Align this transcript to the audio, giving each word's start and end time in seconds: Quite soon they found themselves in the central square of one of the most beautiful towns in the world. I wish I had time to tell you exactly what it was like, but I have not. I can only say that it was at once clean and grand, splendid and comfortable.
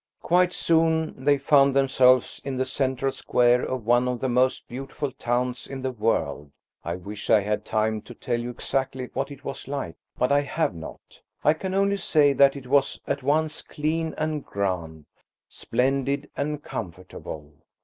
Quite 0.23 0.51
soon 0.51 1.25
they 1.25 1.37
found 1.37 1.75
themselves 1.75 2.41
in 2.43 2.57
the 2.57 2.65
central 2.65 3.11
square 3.11 3.61
of 3.61 3.85
one 3.85 4.07
of 4.07 4.19
the 4.19 4.29
most 4.29 4.67
beautiful 4.67 5.11
towns 5.11 5.67
in 5.67 5.83
the 5.83 5.91
world. 5.91 6.49
I 6.83 6.95
wish 6.95 7.29
I 7.29 7.41
had 7.41 7.65
time 7.65 8.01
to 8.01 8.15
tell 8.15 8.39
you 8.39 8.49
exactly 8.49 9.11
what 9.13 9.29
it 9.29 9.45
was 9.45 9.67
like, 9.67 9.95
but 10.17 10.31
I 10.31 10.41
have 10.41 10.73
not. 10.73 11.21
I 11.43 11.53
can 11.53 11.75
only 11.75 11.97
say 11.97 12.33
that 12.33 12.55
it 12.55 12.65
was 12.65 12.99
at 13.05 13.21
once 13.21 13.61
clean 13.61 14.15
and 14.17 14.43
grand, 14.43 15.05
splendid 15.47 16.31
and 16.35 16.63
comfortable. 16.63 17.51